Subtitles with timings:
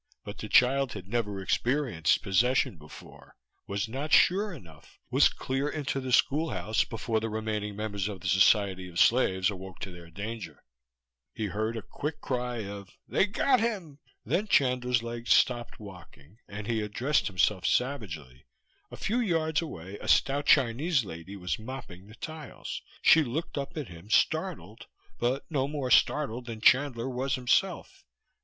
[0.23, 3.35] But the child had never experienced possession before,
[3.67, 8.27] was not sure enough, was clear into the schoolhouse before the remaining members of the
[8.27, 10.63] Society of Slaves awoke to their danger.
[11.35, 13.99] He heard a quick cry of They got him!
[14.25, 18.47] Then Chandler's legs stopped walking and he addressed himself savagely.
[18.89, 23.77] A few yards away a stout Chinese lady was mopping the tiles; she looked up
[23.77, 24.87] at him, startled,
[25.19, 28.03] but no more startled than Chandler was himself.